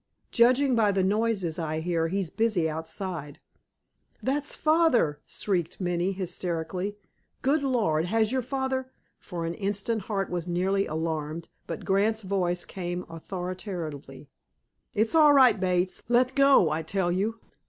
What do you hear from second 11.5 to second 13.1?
but Grant's voice came